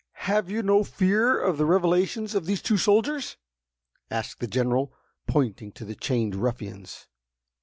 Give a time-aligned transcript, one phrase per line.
[0.25, 3.37] "Have you no fear of the revelations of these two soldiers?"
[4.09, 4.91] asked the General,
[5.27, 7.07] pointing to the chained ruffians.